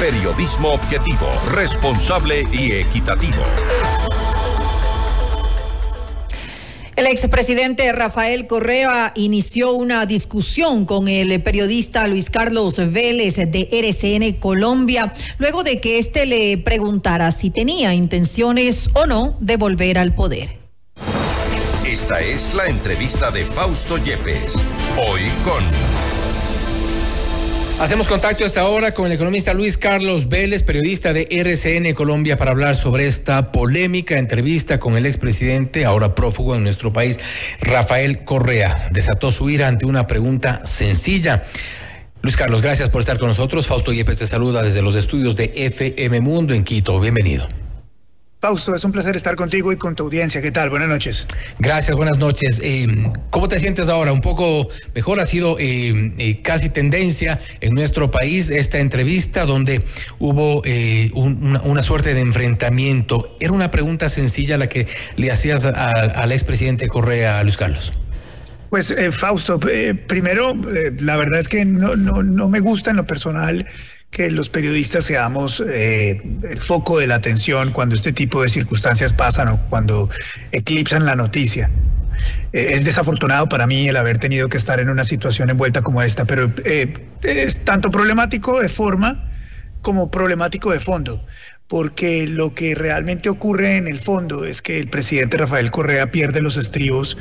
[0.00, 3.42] Periodismo objetivo, responsable y equitativo.
[6.96, 14.40] El expresidente Rafael Correa inició una discusión con el periodista Luis Carlos Vélez de RCN
[14.40, 20.14] Colombia, luego de que éste le preguntara si tenía intenciones o no de volver al
[20.14, 20.60] poder.
[21.84, 24.54] Esta es la entrevista de Fausto Yepes,
[24.96, 25.99] hoy con...
[27.80, 32.50] Hacemos contacto esta hora con el economista Luis Carlos Vélez, periodista de RCN Colombia, para
[32.50, 37.18] hablar sobre esta polémica entrevista con el expresidente, ahora prófugo en nuestro país,
[37.58, 38.90] Rafael Correa.
[38.92, 41.44] Desató su ira ante una pregunta sencilla.
[42.20, 43.66] Luis Carlos, gracias por estar con nosotros.
[43.66, 47.00] Fausto Yepes te saluda desde los estudios de FM Mundo en Quito.
[47.00, 47.48] Bienvenido.
[48.40, 50.40] Fausto, es un placer estar contigo y con tu audiencia.
[50.40, 50.70] ¿Qué tal?
[50.70, 51.26] Buenas noches.
[51.58, 52.58] Gracias, buenas noches.
[52.64, 52.86] Eh,
[53.28, 54.14] ¿Cómo te sientes ahora?
[54.14, 55.20] ¿Un poco mejor?
[55.20, 59.82] Ha sido eh, eh, casi tendencia en nuestro país esta entrevista donde
[60.18, 60.62] hubo
[61.12, 63.36] una, suerte de enfrentamiento.
[63.40, 64.86] Era una pregunta sencilla la que
[65.16, 67.92] le hacías al expresidente Correa, Luis Carlos.
[68.70, 70.56] Pues Fausto, primero,
[70.98, 73.66] la verdad es que no, no, no me gusta en lo personal
[74.10, 79.14] que los periodistas seamos eh, el foco de la atención cuando este tipo de circunstancias
[79.14, 80.10] pasan o cuando
[80.50, 81.70] eclipsan la noticia.
[82.52, 86.02] Eh, es desafortunado para mí el haber tenido que estar en una situación envuelta como
[86.02, 89.24] esta, pero eh, es tanto problemático de forma
[89.80, 91.24] como problemático de fondo,
[91.68, 96.42] porque lo que realmente ocurre en el fondo es que el presidente Rafael Correa pierde
[96.42, 97.16] los estribos,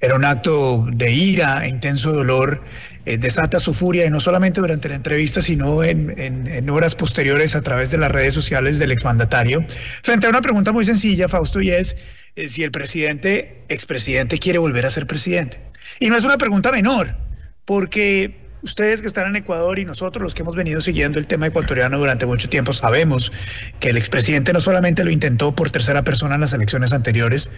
[0.00, 2.62] era un acto de ira intenso dolor
[3.04, 7.62] eh, desata su furia, y no solamente durante la entrevista, sino en, horas posteriores a
[7.62, 9.64] través de las redes sociales del exmandatario,
[10.02, 11.96] frente a una pregunta muy sencilla, Fausto, y es
[12.36, 15.60] eh, si el presidente, expresidente, quiere volver a ser presidente.
[16.00, 17.16] Y no es una pregunta menor,
[17.64, 21.46] porque ustedes que están en Ecuador y nosotros los que hemos venido siguiendo el tema
[21.48, 23.32] ecuatoriano durante mucho tiempo sabemos
[23.80, 27.50] que el expresidente no solamente lo intentó por tercera persona en las elecciones anteriores,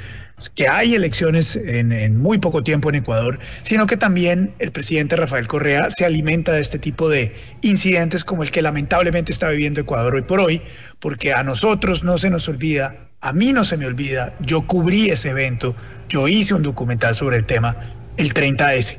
[0.54, 5.46] que hay elecciones en, muy poco tiempo en Ecuador, sino que también el presidente Rafael
[5.46, 10.14] Correa se alimenta de este tipo de incidentes como el que lamentablemente está viviendo Ecuador
[10.14, 10.62] hoy por hoy,
[10.98, 15.10] porque a nosotros no se nos olvida, a mí no se me olvida, yo cubrí
[15.10, 15.76] ese evento,
[16.08, 17.76] yo hice un documental sobre el tema,
[18.16, 18.98] el 30S.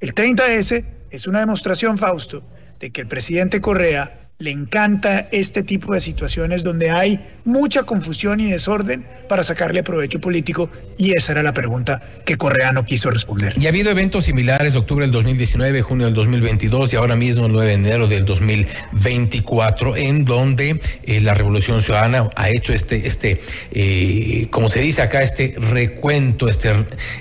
[0.00, 2.42] El 30S es una demostración, Fausto,
[2.80, 8.38] de que el presidente Correa le encanta este tipo de situaciones donde hay mucha confusión
[8.38, 13.10] y desorden para sacarle provecho político y esa era la pregunta que Correa no quiso
[13.10, 13.54] responder.
[13.58, 17.52] Y ha habido eventos similares, octubre del 2019, junio del 2022 y ahora mismo el
[17.52, 23.40] 9 de enero del 2024, en donde eh, la Revolución Ciudadana ha hecho este, este
[23.72, 26.70] eh, como se dice acá, este recuento, este,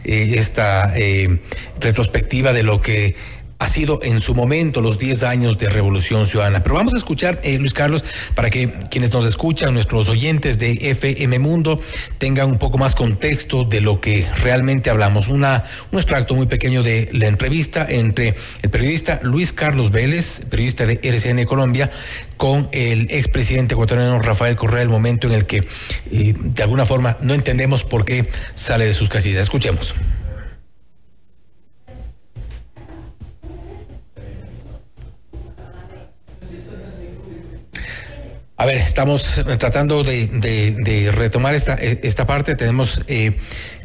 [0.03, 0.93] eh, esta
[1.79, 3.15] retrospectiva de lo que
[3.59, 6.62] ha sido en su momento los 10 años de Revolución Ciudadana.
[6.62, 8.03] Pero vamos a escuchar, eh, Luis Carlos,
[8.35, 11.79] para que quienes nos escuchan, nuestros oyentes de FM Mundo,
[12.17, 15.28] tengan un poco más contexto de lo que realmente hablamos.
[15.28, 20.85] Una, un extracto muy pequeño de la entrevista entre el periodista Luis Carlos Vélez, periodista
[20.85, 21.91] de RCN Colombia,
[22.38, 25.67] con el expresidente ecuatoriano Rafael Correa, el momento en el que
[26.12, 29.41] eh, de alguna forma no entendemos por qué sale de sus casillas.
[29.41, 29.96] Escuchemos.
[38.59, 42.56] A ver, estamos tratando de, retomar esta, esta parte.
[42.56, 43.38] Tenemos eh,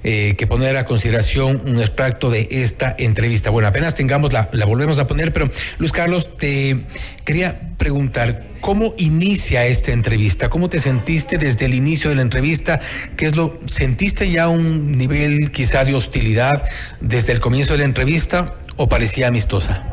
[0.02, 3.50] eh, que poner a consideración un extracto de esta entrevista.
[3.50, 6.86] Bueno, apenas tengamos la, la volvemos a poner, pero Luis Carlos, te
[7.26, 10.48] quería preguntar, ¿cómo inicia esta entrevista?
[10.48, 12.80] ¿Cómo te sentiste desde el inicio de la entrevista?
[13.18, 16.64] ¿Qué es lo, sentiste ya un nivel quizá de hostilidad
[16.98, 19.91] desde el comienzo de la entrevista o parecía amistosa?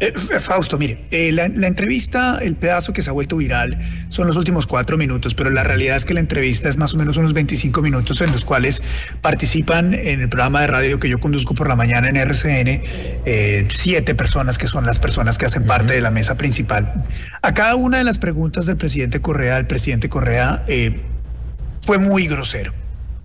[0.00, 3.78] Eh, Fausto, mire, eh, la, entrevista, el pedazo que se ha vuelto viral,
[4.08, 6.96] son los últimos cuatro minutos, pero la realidad es que la entrevista es más o
[6.96, 8.82] menos unos 25 minutos en los cuales
[9.20, 12.82] participan en el programa de radio que yo conduzco por la mañana en RCN,
[13.26, 17.02] eh, siete personas que son las personas que hacen parte de la mesa principal.
[17.42, 20.64] A cada una de las preguntas del presidente Correa, el presidente Correa
[21.82, 22.79] fue muy grosero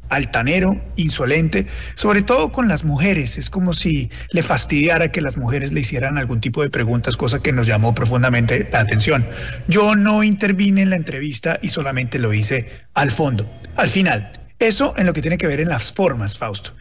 [0.09, 3.37] altanero, insolente, sobre todo con las mujeres.
[3.37, 7.41] Es como si le fastidiara que las mujeres le hicieran algún tipo de preguntas, cosa
[7.41, 9.27] que nos llamó profundamente la atención.
[9.67, 14.31] Yo no intervine en la entrevista y solamente lo hice al fondo, al final.
[14.59, 16.73] Eso en lo que tiene que ver en las formas, Fausto.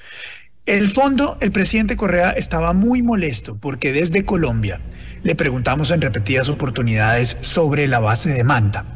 [0.67, 4.81] El fondo, el presidente Correa estaba muy molesto porque desde Colombia
[5.23, 8.87] le preguntamos en repetidas oportunidades sobre la base de Manta.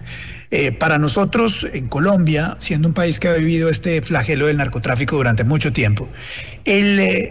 [0.50, 5.16] Eh, para nosotros en Colombia, siendo un país que ha vivido este flagelo del narcotráfico
[5.16, 6.08] durante mucho tiempo,
[6.64, 7.30] eh,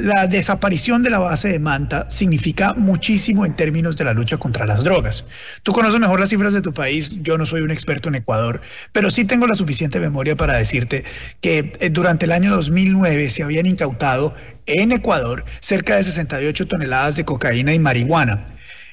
[0.00, 4.66] la desaparición de la base de Manta significa muchísimo en términos de la lucha contra
[4.66, 5.26] las drogas.
[5.62, 8.60] Tú conoces mejor las cifras de tu país, yo no soy un experto en Ecuador,
[8.90, 11.04] pero sí tengo la suficiente memoria para decirte
[11.40, 14.34] que eh, durante el año 2009 se habían incautado
[14.66, 18.46] en Ecuador cerca de 68 toneladas de cocaína y marihuana.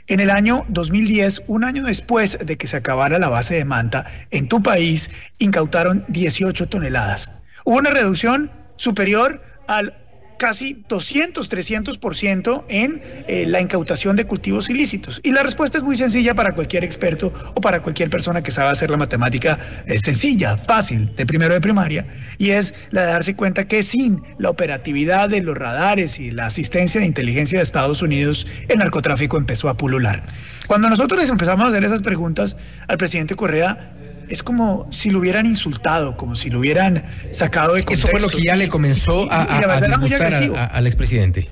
[0.07, 4.05] En el año 2010, un año después de que se acabara la base de Manta,
[4.31, 7.31] en tu país incautaron 18 toneladas.
[7.63, 10.02] Hubo una reducción superior al
[10.37, 15.19] casi 200, 300% en eh, la incautación de cultivos ilícitos.
[15.23, 18.69] Y la respuesta es muy sencilla para cualquier experto o para cualquier persona que sabe
[18.69, 22.07] hacer la matemática eh, sencilla, fácil, de primero de primaria,
[22.37, 26.47] y es la de darse cuenta que sin la operatividad de los radares y la
[26.47, 30.23] asistencia de inteligencia de Estados Unidos, el narcotráfico empezó a pulular.
[30.67, 32.57] Cuando nosotros les empezamos a hacer esas preguntas
[32.87, 33.93] al presidente Correa,
[34.33, 38.07] es como si lo hubieran insultado, como si lo hubieran sacado de contexto.
[38.07, 39.45] Eso fue lo que ya le comenzó a,
[39.87, 41.49] disgustar al expresidente.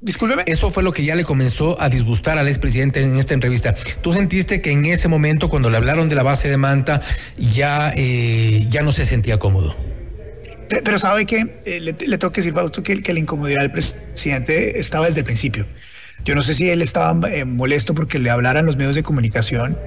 [0.00, 0.42] Discúlpeme.
[0.46, 3.74] Eso fue lo que ya le comenzó a disgustar al expresidente en esta entrevista.
[4.00, 7.00] ¿Tú sentiste que en ese momento, cuando le hablaron de la base de Manta,
[7.36, 9.76] ya, eh, ya no se sentía cómodo?
[10.68, 14.78] Pero sabe que eh, le, tengo que decir, Fausto, que, que la incomodidad del presidente
[14.78, 15.66] estaba desde el principio.
[16.28, 19.78] Yo no sé si él estaba eh, molesto porque le hablaran los medios de comunicación.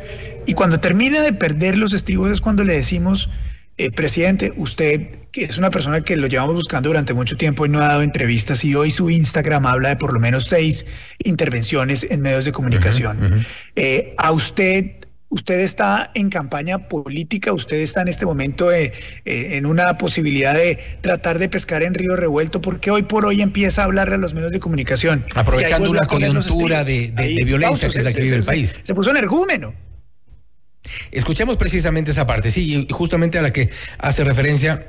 [0.47, 3.29] Y cuando termina de perder los estribos es cuando le decimos,
[3.77, 7.69] eh, presidente, usted que es una persona que lo llevamos buscando durante mucho tiempo y
[7.69, 10.87] no ha dado entrevistas y hoy su Instagram habla de por lo menos seis
[11.19, 13.45] intervenciones en medios de comunicación.
[13.75, 14.93] Eh, a usted
[15.31, 18.91] usted está en campaña política, usted está en este momento eh,
[19.25, 23.41] eh, en una posibilidad de tratar de pescar en río revuelto, porque hoy por hoy
[23.41, 25.25] empieza a hablarle a los medios de comunicación.
[25.33, 27.13] Aprovechando una coyuntura de,
[27.45, 28.79] violencia que es la que vive el país.
[28.83, 29.73] Se, puso energúmeno.
[31.11, 33.69] Escuchemos precisamente esa parte, sí, y justamente a la que
[33.99, 34.85] hace referencia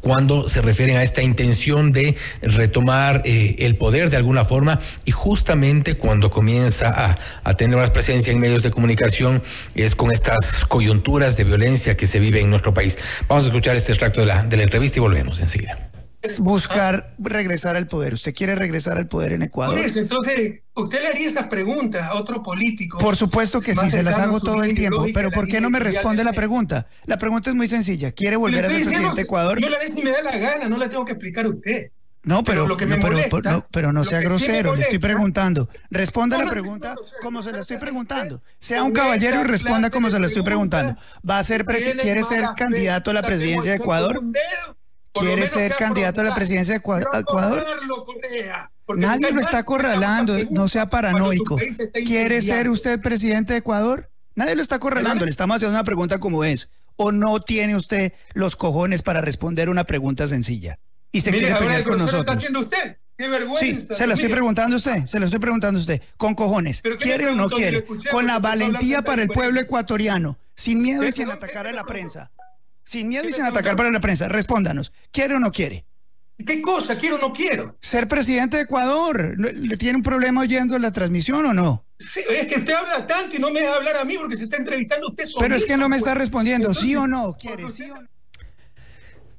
[0.00, 5.10] cuando se refieren a esta intención de retomar eh, el poder de alguna forma y
[5.10, 9.42] justamente cuando comienza a, tener más presencia en medios de comunicación
[9.74, 12.96] es con estas coyunturas de violencia que se vive en nuestro país.
[13.28, 15.89] Vamos a escuchar este extracto de la, de la entrevista y volvemos enseguida
[16.38, 18.14] buscar regresar al poder.
[18.14, 19.78] ¿Usted quiere regresar al poder en Ecuador?
[19.78, 22.98] entonces, ¿usted le haría estas preguntas a otro político?
[22.98, 25.06] Por supuesto que sí, se las hago todo el tiempo.
[25.14, 26.86] Pero ¿por qué no me responde la pregunta?
[27.06, 28.12] La pregunta es muy sencilla.
[28.12, 29.60] ¿Quiere volver a ser presidente de Ecuador?
[29.60, 31.90] Yo la vez ni me da la gana, no la tengo que explicar a usted.
[32.22, 32.76] No, pero, no,
[33.72, 35.70] pero, no, sea grosero, le estoy preguntando.
[35.90, 38.42] Responda la pregunta como se la estoy preguntando.
[38.58, 40.96] Sea un caballero y responda como se la estoy preguntando.
[41.28, 44.20] ¿Va a ser quiere ser candidato a la presidencia de Ecuador?
[45.12, 47.64] ¿Quiere ser candidato a la presidencia de Ecuador?
[48.96, 51.58] Nadie lo está acorralando, no sea paranoico.
[51.92, 54.10] ¿Quiere ser usted presidente de Ecuador?
[54.34, 56.70] Nadie lo está acorralando, le estamos haciendo una pregunta como es.
[56.96, 60.78] ¿O no tiene usted los cojones para responder una pregunta sencilla?
[61.12, 62.38] Y se quiere pelear con nosotros.
[62.38, 62.98] usted?
[63.16, 63.60] ¡Qué vergüenza!
[63.60, 66.00] Sí, se lo estoy preguntando a usted, se lo estoy preguntando a usted.
[66.16, 66.82] Con cojones.
[67.00, 67.84] ¿Quiere o no quiere?
[68.10, 72.30] Con la valentía para el pueblo ecuatoriano, sin miedo y sin atacar a la prensa.
[72.90, 74.92] Sin miedo y sin atacar para la prensa, respóndanos.
[75.12, 75.86] ¿Quiere o no quiere?
[76.44, 76.98] ¿Qué cosa?
[76.98, 77.78] ¿Quiero o no quiero?
[77.80, 79.36] Ser presidente de Ecuador.
[79.38, 81.86] ¿Le tiene un problema oyendo la transmisión o no?
[82.00, 84.42] Sí, es que usted habla tanto y no me deja hablar a mí porque se
[84.42, 85.38] está entrevistando usted solo.
[85.38, 87.34] Pero es que no me está respondiendo, ¿sí o no?
[87.34, 87.70] ¿Quiere?
[87.70, 88.08] ¿Sí o no?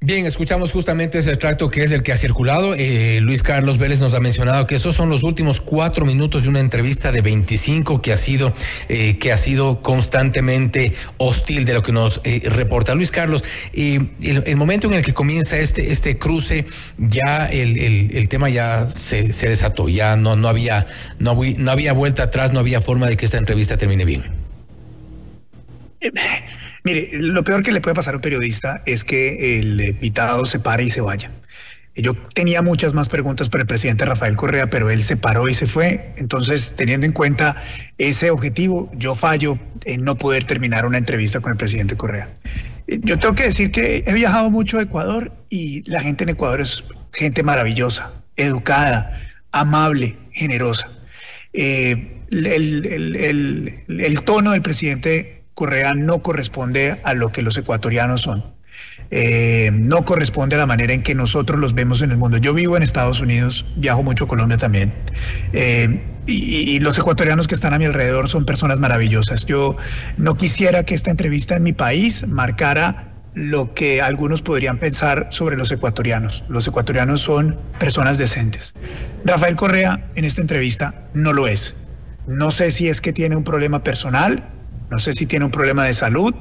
[0.03, 2.74] Bien, escuchamos justamente ese extracto que es el que ha circulado.
[2.74, 6.50] Eh, Luis Carlos Vélez nos ha mencionado que esos son los últimos cuatro minutos de
[6.50, 8.51] una entrevista de 25 que ha sido,
[8.89, 13.44] eh, que ha sido constantemente hostil de lo que nos eh, reporta Luis Carlos.
[13.73, 16.66] El, el, momento en el que comienza este, este cruce,
[16.97, 20.87] ya el, el, tema ya se, se, desató, ya no, no, había,
[21.19, 24.23] no, no había vuelta atrás, no había forma de que esta entrevista termine bien.
[26.83, 30.59] Mire, lo peor que le puede pasar a un periodista es que el invitado se
[30.59, 31.31] pare y se vaya.
[31.95, 35.54] Yo tenía muchas más preguntas para el presidente Rafael Correa, pero él se paró y
[35.54, 36.14] se fue.
[36.16, 37.57] Entonces, teniendo en cuenta
[37.97, 42.30] ese objetivo, yo fallo en no poder terminar una entrevista con el presidente Correa.
[42.88, 46.61] Yo tengo que decir que he viajado mucho a Ecuador y la gente en Ecuador
[46.61, 49.21] es gente maravillosa, educada,
[49.52, 50.90] amable, generosa.
[51.52, 58.44] Eh, el tono del presidente Correa no corresponde a lo que los ecuatorianos son.
[59.11, 62.37] Eh, no corresponde a la manera en que nosotros los vemos en el mundo.
[62.37, 64.91] Yo vivo en Estados Unidos, viajo mucho a Colombia también,
[65.53, 69.45] eh, y, los ecuatorianos que están a mi alrededor son personas maravillosas.
[69.45, 69.77] Yo
[70.18, 75.57] no quisiera que esta entrevista en mi país marcara lo que algunos podrían pensar sobre
[75.57, 76.44] los ecuatorianos.
[76.49, 78.73] Los ecuatorianos son personas decentes.
[79.23, 81.75] Rafael Correa en esta entrevista no lo es.
[82.25, 84.51] No sé si es que tiene un problema personal,
[84.92, 86.36] no sé si tiene un problema de salud,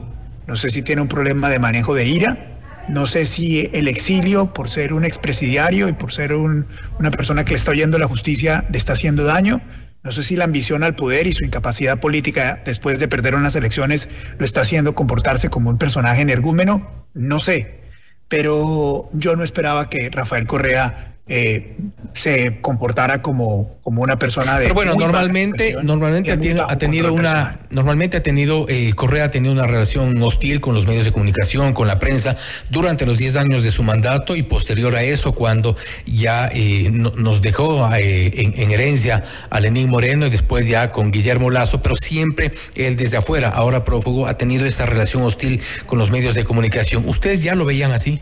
[0.49, 4.53] no sé si tiene un problema de manejo de ira, no sé si el exilio,
[4.53, 8.67] por ser un expresidiario y por ser una persona que le está oyendo la justicia,
[8.69, 9.61] le está haciendo daño.
[10.03, 13.55] No sé si la ambición al poder y su incapacidad política después de perder unas
[13.55, 17.07] elecciones lo está haciendo comportarse como un personaje energúmeno.
[17.15, 17.83] No sé.
[18.27, 21.77] Pero yo no esperaba que Rafael Correa eh,
[22.13, 24.65] se comportara como, como una persona de.
[24.65, 29.31] Pero bueno, normalmente, normalmente ha tenido, ha tenido una, normalmente ha tenido, eh, Correa ha
[29.31, 32.37] tenido una relación hostil con los medios de comunicación, con la prensa,
[32.69, 37.41] durante los 10 años de su mandato y posterior a eso, cuando ya eh, nos
[37.43, 42.51] dejó en, en, herencia a Lenín Moreno y después ya con Guillermo Lazo, pero siempre
[42.75, 47.09] él desde afuera, ahora prófugo, ha tenido esa relación hostil con los medios de comunicación.
[47.09, 48.21] ¿Ustedes ya lo veían así?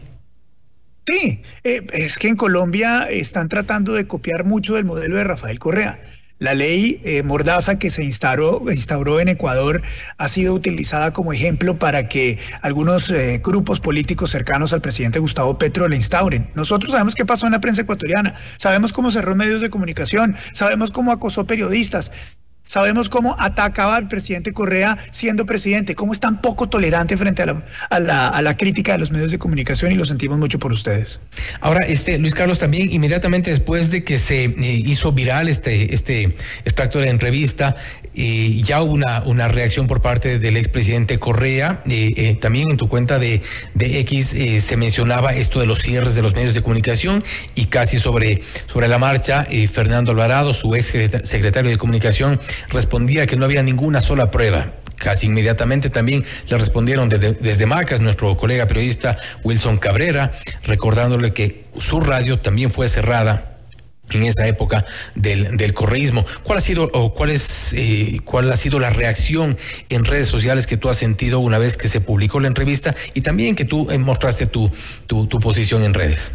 [1.09, 5.59] Sí, eh, es que en Colombia están tratando de copiar mucho del modelo de Rafael
[5.59, 5.99] Correa.
[6.39, 9.81] La ley eh, Mordaza que se instauró, instauró en Ecuador
[10.19, 15.57] ha sido utilizada como ejemplo para que algunos eh, grupos políticos cercanos al presidente Gustavo
[15.57, 16.51] Petro le instauren.
[16.55, 20.91] Nosotros sabemos qué pasó en la prensa ecuatoriana, sabemos cómo cerró medios de comunicación, sabemos
[20.91, 22.13] cómo acosó periodistas,
[22.69, 27.47] Sabemos cómo atacaba al presidente Correa siendo presidente, cómo es tan poco tolerante frente a
[27.99, 31.23] la, a la, crítica de los medios de comunicación y lo sentimos mucho por ustedes.
[31.63, 36.37] Ahora, este Luis Carlos, también inmediatamente después de que se eh, hizo viral este, este
[36.67, 37.75] extracto de la entrevista,
[38.15, 41.83] eh, ya hubo una, una reacción por parte del expresidente Correa.
[41.89, 43.41] Eh, también en tu cuenta de,
[43.73, 47.99] de X se mencionaba esto de los cierres de los medios de comunicación y casi
[47.99, 53.63] sobre, sobre la marcha, Fernando Alvarado, su ex secretario de comunicación, respondía que no había
[53.63, 54.73] ninguna sola prueba.
[54.97, 60.33] Casi inmediatamente también le respondieron desde, Macas, nuestro colega periodista Wilson Cabrera,
[60.65, 63.59] recordándole que su radio también fue cerrada
[64.11, 64.85] en esa época
[65.15, 66.27] del, del correísmo.
[66.43, 69.57] ¿Cuál ha sido o cuál es eh, cuál ha sido la reacción
[69.89, 73.21] en redes sociales que tú has sentido una vez que se publicó la entrevista y
[73.21, 74.71] también que tú eh, mostraste tu,
[75.07, 76.33] tu posición en redes?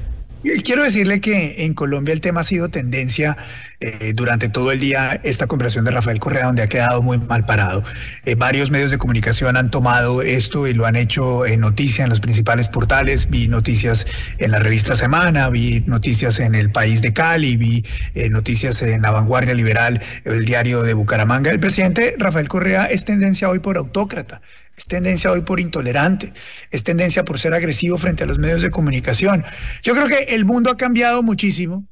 [0.64, 3.38] Quiero decirle que en Colombia el tema ha sido tendencia
[3.80, 7.46] eh, durante todo el día, esta conversación de Rafael Correa, donde ha quedado muy mal
[7.46, 7.84] parado.
[8.26, 12.10] Eh, varios medios de comunicación han tomado esto y lo han hecho en noticia en
[12.10, 13.30] los principales portales.
[13.30, 14.06] Vi noticias
[14.38, 19.02] en la revista Semana, vi noticias en El País de Cali, vi eh, noticias en
[19.02, 21.52] La Vanguardia Liberal, el diario de Bucaramanga.
[21.52, 24.42] El presidente Rafael Correa es tendencia hoy por autócrata.
[24.78, 26.34] Es tendencia hoy por intolerante,
[26.72, 29.44] es tendencia por ser agresivo frente a los medios de comunicación.
[29.84, 31.88] Yo creo que el mundo ha cambiado muchísimo,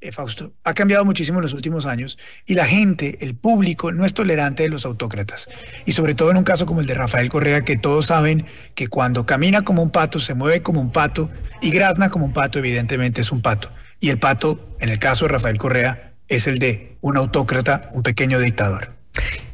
[0.00, 4.04] eh, Fausto, ha cambiado muchísimo en los últimos años y la gente, el público, no
[4.04, 5.48] es tolerante de los autócratas.
[5.86, 8.88] Y sobre todo en un caso como el de Rafael Correa, que todos saben que
[8.88, 12.58] cuando camina como un pato, se mueve como un pato y grazna como un pato,
[12.58, 13.70] evidentemente es un pato.
[14.00, 18.02] Y el pato, en el caso de Rafael Correa, es el de un autócrata, un
[18.02, 19.01] pequeño dictador.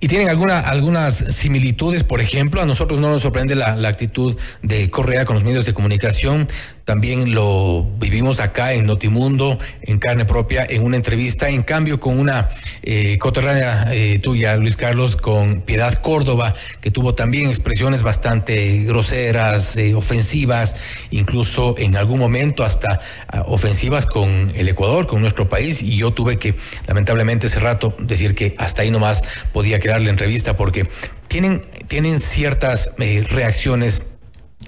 [0.00, 4.90] Y tienen alguna, algunas similitudes, por ejemplo, a nosotros no nos sorprende la, actitud de
[4.90, 6.46] Correa con los medios de comunicación,
[6.88, 12.18] también lo vivimos acá en Notimundo, en carne propia, en una entrevista, en cambio con
[12.18, 12.48] una
[12.82, 19.94] eh, eh, tuya, Luis Carlos, con Piedad Córdoba, que tuvo también expresiones bastante groseras, eh,
[19.94, 20.76] ofensivas,
[21.10, 26.14] incluso en algún momento hasta ah, ofensivas con el Ecuador, con nuestro país, y yo
[26.14, 26.54] tuve que,
[26.86, 30.88] lamentablemente, ese rato decir que hasta ahí nomás podía quedar la entrevista porque
[31.28, 34.00] tienen, tienen ciertas eh, reacciones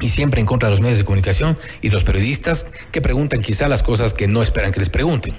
[0.01, 3.41] y siempre en contra de los medios de comunicación y de los periodistas que preguntan
[3.41, 5.35] quizá las cosas que no esperan que les pregunten.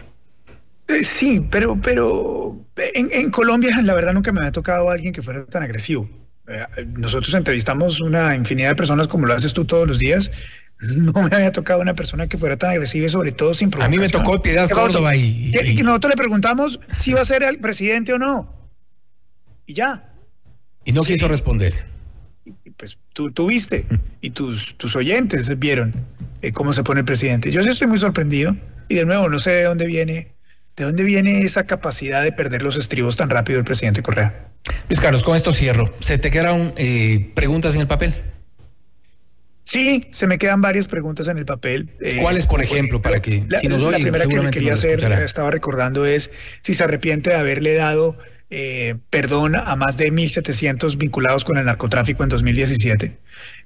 [0.87, 5.45] Eh, sí, pero, pero en, Colombia la verdad nunca me había tocado alguien que fuera
[5.45, 6.09] tan agresivo.
[6.47, 10.31] Eh, nosotros entrevistamos una infinidad de personas como lo haces tú todos los días.
[10.81, 13.87] No me había tocado una persona que fuera tan agresiva y sobre todo sin A
[13.87, 17.43] mí me tocó Piedad Córdoba y, y, y, nosotros le preguntamos si iba a ser
[17.43, 18.71] el presidente o no.
[19.67, 20.11] Y ya.
[20.83, 21.90] Y no quiso responder
[22.81, 23.85] pues tú, tuviste
[24.21, 25.93] y tus, tus oyentes vieron
[26.41, 27.51] eh, cómo se pone el presidente.
[27.51, 28.57] Yo sí estoy muy sorprendido
[28.89, 30.29] y de nuevo no sé de dónde viene,
[30.75, 34.47] de dónde viene esa capacidad de perder los estribos tan rápido el presidente Correa.
[34.89, 35.93] Luis Carlos, con esto cierro.
[35.99, 38.15] ¿Se te quedaron eh, preguntas en el papel?
[39.63, 41.91] Sí, se me quedan varias preguntas en el papel.
[42.01, 45.51] Eh, ¿Cuáles, por ejemplo, para que la, si nos la primera que quería hacer, estaba
[45.51, 46.31] recordando es
[46.63, 48.17] si se arrepiente de haberle dado
[48.51, 53.17] eh, perdón a más de 1.700 vinculados con el narcotráfico en 2017.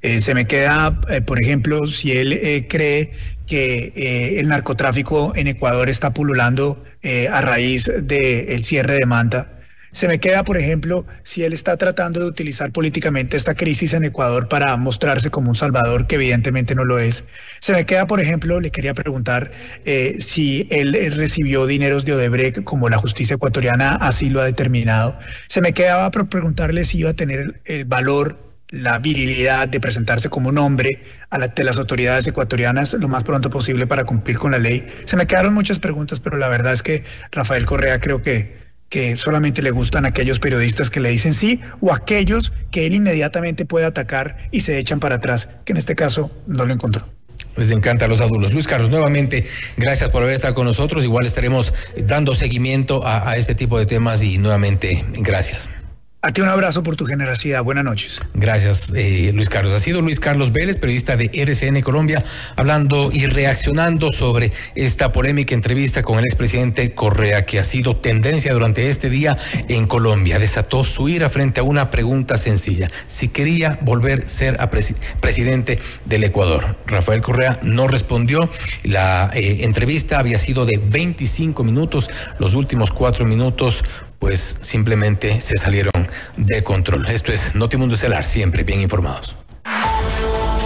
[0.01, 3.11] Eh, se me queda, eh, por ejemplo, si él cree
[3.47, 6.83] que el narcotráfico en Ecuador está pululando
[7.31, 9.54] a raíz del cierre de Manta.
[9.95, 14.03] Se me queda, por ejemplo, si él está tratando de utilizar políticamente esta crisis en
[14.03, 17.23] Ecuador para mostrarse como un salvador, que evidentemente no lo es.
[17.61, 19.51] Se me queda, por ejemplo, le quería preguntar
[19.85, 25.17] eh, si él, recibió dineros de Odebrecht, como la justicia ecuatoriana así lo ha determinado.
[25.47, 28.37] Se me quedaba por preguntarle si iba a tener el valor
[28.67, 33.87] la virilidad de presentarse como un hombre ante las autoridades ecuatorianas lo más pronto posible
[33.87, 34.85] para cumplir con la ley.
[35.05, 38.64] Se me quedaron muchas preguntas, pero la verdad es que Rafael Correa creo que
[38.95, 43.65] que solamente le gustan aquellos periodistas que le dicen sí o aquellos que él inmediatamente
[43.65, 47.05] puede atacar y se echan para atrás, que en este caso no lo encontró.
[47.57, 48.53] Les encanta a los adultos.
[48.53, 49.43] Luis Carlos, nuevamente,
[49.75, 51.03] gracias por haber estado con nosotros.
[51.03, 55.67] Igual estaremos dando seguimiento a este tipo de temas y nuevamente, gracias.
[56.25, 57.63] A ti un abrazo por tu generosidad.
[57.63, 58.19] Buenas noches.
[58.33, 59.73] Gracias, eh, Luis Carlos.
[59.73, 65.53] Ha sido Luis Carlos Vélez, periodista de RCN Colombia, hablando y reaccionando sobre esta polémica
[65.53, 70.39] entrevista con el expresidente Correa, que ha sido tendencia durante este día en Colombia.
[70.39, 74.57] Desató su ira frente a una pregunta sencilla: si quería volver a ser
[75.19, 76.75] presidente del Ecuador.
[76.87, 78.49] Rafael Correa no respondió.
[78.81, 82.09] La eh, entrevista había sido de 25 minutos.
[82.39, 83.83] Los últimos cuatro minutos
[84.19, 86.07] pues simplemente se salieron
[86.37, 87.05] de control.
[87.07, 89.35] Esto es Notimundo Estelar, siempre bien informados.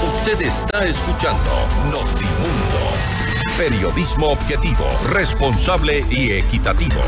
[0.08, 1.50] Usted está escuchando
[1.86, 2.94] Notimundo,
[3.58, 7.02] periodismo objetivo, responsable y equitativo.